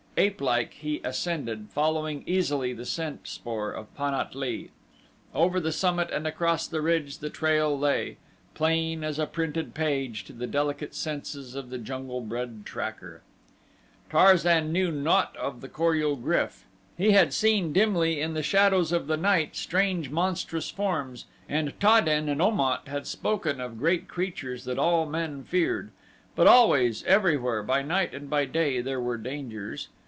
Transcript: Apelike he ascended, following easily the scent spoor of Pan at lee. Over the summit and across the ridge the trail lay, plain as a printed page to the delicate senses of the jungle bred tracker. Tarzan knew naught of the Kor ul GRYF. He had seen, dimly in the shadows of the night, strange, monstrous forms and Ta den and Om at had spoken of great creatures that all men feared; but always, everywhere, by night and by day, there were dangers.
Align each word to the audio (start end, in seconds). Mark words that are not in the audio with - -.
Apelike 0.17 0.73
he 0.73 0.99
ascended, 1.05 1.69
following 1.73 2.23
easily 2.27 2.73
the 2.73 2.85
scent 2.85 3.27
spoor 3.29 3.71
of 3.71 3.91
Pan 3.95 4.13
at 4.13 4.35
lee. 4.35 4.69
Over 5.33 5.59
the 5.61 5.71
summit 5.71 6.11
and 6.11 6.27
across 6.27 6.67
the 6.67 6.81
ridge 6.81 7.19
the 7.19 7.29
trail 7.31 7.79
lay, 7.79 8.17
plain 8.53 9.03
as 9.05 9.17
a 9.17 9.25
printed 9.25 9.73
page 9.73 10.23
to 10.25 10.33
the 10.33 10.45
delicate 10.45 10.93
senses 10.93 11.55
of 11.55 11.69
the 11.71 11.77
jungle 11.79 12.19
bred 12.21 12.63
tracker. 12.65 13.21
Tarzan 14.11 14.71
knew 14.73 14.91
naught 14.91 15.35
of 15.37 15.61
the 15.61 15.69
Kor 15.69 15.95
ul 15.95 16.17
GRYF. 16.17 16.65
He 16.97 17.11
had 17.11 17.33
seen, 17.33 17.71
dimly 17.73 18.19
in 18.21 18.33
the 18.35 18.43
shadows 18.43 18.91
of 18.91 19.07
the 19.07 19.17
night, 19.17 19.55
strange, 19.55 20.09
monstrous 20.11 20.69
forms 20.69 21.25
and 21.49 21.71
Ta 21.79 22.01
den 22.01 22.27
and 22.29 22.41
Om 22.41 22.59
at 22.59 22.85
had 22.87 23.07
spoken 23.07 23.61
of 23.61 23.79
great 23.79 24.07
creatures 24.09 24.65
that 24.65 24.77
all 24.77 25.05
men 25.07 25.43
feared; 25.45 25.89
but 26.35 26.45
always, 26.47 27.01
everywhere, 27.05 27.63
by 27.63 27.81
night 27.81 28.13
and 28.13 28.29
by 28.29 28.43
day, 28.45 28.81
there 28.81 28.99
were 28.99 29.17
dangers. 29.17 29.87